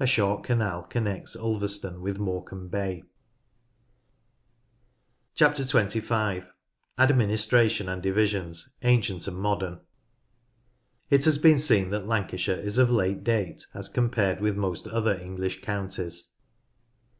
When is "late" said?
12.90-13.22